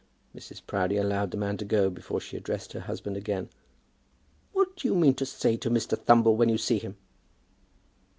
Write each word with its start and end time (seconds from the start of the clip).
Mrs. 0.35 0.63
Proudie 0.65 0.97
allowed 0.97 1.29
the 1.29 1.37
man 1.37 1.57
to 1.57 1.63
go 1.63 1.91
before 1.91 2.19
she 2.19 2.35
addressed 2.35 2.73
her 2.73 2.79
husband 2.79 3.15
again. 3.15 3.49
"What 4.51 4.75
do 4.77 4.87
you 4.87 4.95
mean 4.95 5.13
to 5.13 5.27
say 5.27 5.57
to 5.57 5.69
Mr. 5.69 5.95
Thumble 5.95 6.35
when 6.35 6.49
you 6.49 6.57
see 6.57 6.79
him?" 6.79 6.97